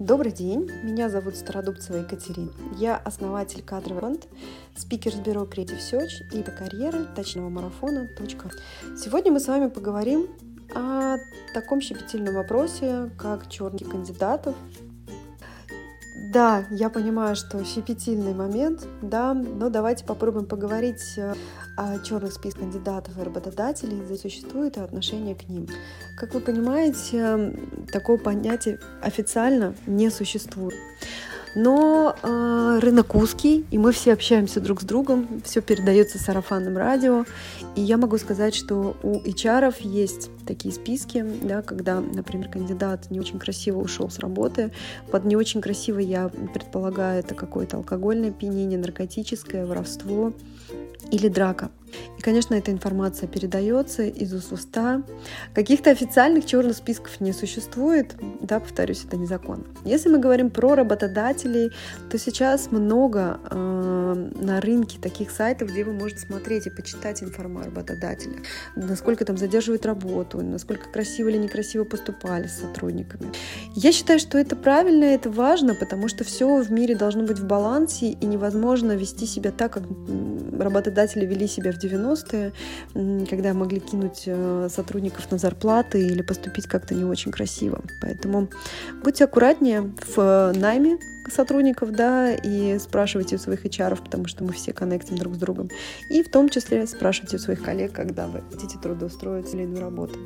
Добрый 0.00 0.32
день, 0.32 0.68
меня 0.82 1.08
зовут 1.08 1.36
Стародубцева 1.36 1.98
Екатерина. 1.98 2.50
Я 2.76 2.96
основатель 2.96 3.62
кадровый 3.62 4.00
фонд, 4.00 4.26
спикер 4.76 5.12
с 5.12 5.20
бюро 5.20 5.44
Creative 5.44 5.78
Search 5.78 6.28
и 6.32 6.42
до 6.42 6.50
карьеры 6.50 7.04
точного 7.14 7.48
марафона. 7.48 8.08
Сегодня 8.96 9.30
мы 9.30 9.38
с 9.38 9.46
вами 9.46 9.68
поговорим 9.68 10.26
о 10.74 11.18
таком 11.54 11.80
щепетильном 11.80 12.34
вопросе, 12.34 13.08
как 13.16 13.48
черных 13.48 13.88
кандидатов 13.88 14.56
да, 16.34 16.64
я 16.70 16.90
понимаю, 16.90 17.36
что 17.36 17.64
щепетильный 17.64 18.34
момент, 18.34 18.86
да, 19.02 19.34
но 19.34 19.70
давайте 19.70 20.04
попробуем 20.04 20.46
поговорить 20.46 21.16
э, 21.16 21.32
о 21.76 21.98
черных 22.00 22.32
списках 22.32 22.62
кандидатов 22.62 23.16
и 23.16 23.22
работодателей, 23.22 24.00
где 24.00 24.16
существует 24.16 24.76
и 24.76 24.80
отношение 24.80 25.36
к 25.36 25.48
ним. 25.48 25.68
Как 26.16 26.34
вы 26.34 26.40
понимаете, 26.40 27.56
такого 27.92 28.16
понятия 28.16 28.80
официально 29.00 29.76
не 29.86 30.10
существует. 30.10 30.74
Но 31.54 32.16
э, 32.22 32.78
рынок 32.80 33.14
узкий, 33.14 33.64
и 33.70 33.78
мы 33.78 33.92
все 33.92 34.12
общаемся 34.12 34.60
друг 34.60 34.82
с 34.82 34.84
другом, 34.84 35.42
все 35.44 35.60
передается 35.60 36.18
сарафанным 36.18 36.76
радио. 36.76 37.24
И 37.76 37.80
я 37.80 37.96
могу 37.96 38.18
сказать, 38.18 38.54
что 38.54 38.96
у 39.02 39.20
HR 39.20 39.74
есть 39.80 40.30
такие 40.46 40.74
списки, 40.74 41.24
да, 41.42 41.62
когда, 41.62 42.00
например, 42.00 42.48
кандидат 42.48 43.10
не 43.10 43.20
очень 43.20 43.38
красиво 43.38 43.78
ушел 43.80 44.10
с 44.10 44.18
работы. 44.18 44.72
Под 45.10 45.24
не 45.24 45.36
очень 45.36 45.60
красиво 45.60 45.98
я 45.98 46.28
предполагаю, 46.28 47.20
это 47.20 47.34
какое-то 47.34 47.76
алкогольное 47.76 48.30
опьянение, 48.30 48.78
наркотическое, 48.78 49.66
воровство 49.66 50.32
или 51.10 51.28
драка. 51.28 51.70
Конечно, 52.24 52.54
эта 52.54 52.70
информация 52.70 53.28
передается 53.28 54.04
из 54.04 54.32
уст 54.32 54.50
в 54.50 54.54
уста. 54.54 55.02
Каких-то 55.54 55.90
официальных 55.90 56.46
черных 56.46 56.74
списков 56.74 57.20
не 57.20 57.34
существует, 57.34 58.14
да, 58.40 58.60
повторюсь, 58.60 59.04
это 59.04 59.18
незаконно. 59.18 59.64
Если 59.84 60.08
мы 60.08 60.18
говорим 60.18 60.48
про 60.48 60.74
работодателей, 60.74 61.70
то 62.10 62.18
сейчас 62.18 62.72
много 62.72 63.40
э, 63.50 64.30
на 64.40 64.62
рынке 64.62 64.98
таких 64.98 65.30
сайтов, 65.30 65.68
где 65.68 65.84
вы 65.84 65.92
можете 65.92 66.20
смотреть 66.20 66.66
и 66.66 66.70
почитать 66.70 67.22
информацию 67.22 67.44
о 67.72 67.74
работодателях, 67.74 68.40
насколько 68.74 69.26
там 69.26 69.36
задерживают 69.36 69.84
работу, 69.84 70.40
насколько 70.42 70.88
красиво 70.88 71.28
или 71.28 71.36
некрасиво 71.36 71.84
поступали 71.84 72.46
с 72.46 72.60
сотрудниками. 72.60 73.32
Я 73.74 73.92
считаю, 73.92 74.18
что 74.18 74.38
это 74.38 74.56
правильно, 74.56 75.04
это 75.04 75.28
важно, 75.28 75.74
потому 75.74 76.08
что 76.08 76.24
все 76.24 76.62
в 76.62 76.72
мире 76.72 76.96
должно 76.96 77.24
быть 77.24 77.38
в 77.38 77.46
балансе, 77.46 78.06
и 78.06 78.24
невозможно 78.24 78.92
вести 78.92 79.26
себя 79.26 79.50
так, 79.50 79.74
как 79.74 79.82
работодатели 80.58 81.26
вели 81.26 81.46
себя 81.46 81.70
в 81.72 81.78
90-е, 82.14 83.26
когда 83.26 83.54
могли 83.54 83.80
кинуть 83.80 84.24
э, 84.26 84.68
сотрудников 84.70 85.30
на 85.30 85.38
зарплаты 85.38 86.00
или 86.00 86.22
поступить 86.22 86.66
как-то 86.66 86.94
не 86.94 87.04
очень 87.04 87.32
красиво. 87.32 87.82
Поэтому 88.00 88.48
будьте 89.02 89.24
аккуратнее 89.24 89.92
в 90.14 90.52
найме 90.54 90.98
сотрудников, 91.30 91.92
да, 91.92 92.32
и 92.32 92.78
спрашивайте 92.78 93.36
у 93.36 93.38
своих 93.38 93.64
HR, 93.64 94.02
потому 94.02 94.26
что 94.26 94.44
мы 94.44 94.52
все 94.52 94.72
коннектим 94.72 95.16
друг 95.16 95.34
с 95.34 95.38
другом. 95.38 95.70
И 96.10 96.22
в 96.22 96.30
том 96.30 96.48
числе 96.48 96.86
спрашивайте 96.86 97.36
у 97.36 97.40
своих 97.40 97.62
коллег, 97.62 97.92
когда 97.92 98.26
вы 98.26 98.42
хотите 98.52 98.78
трудоустроиться 98.78 99.56
или 99.56 99.64
иную 99.64 99.80
работу. 99.80 100.18